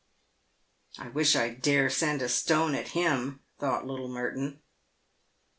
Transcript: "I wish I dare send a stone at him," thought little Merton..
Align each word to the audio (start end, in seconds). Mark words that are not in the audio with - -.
"I 0.97 1.09
wish 1.09 1.35
I 1.35 1.49
dare 1.49 1.87
send 1.91 2.23
a 2.23 2.27
stone 2.29 2.73
at 2.73 2.87
him," 2.97 3.41
thought 3.59 3.85
little 3.85 4.07
Merton.. 4.07 4.57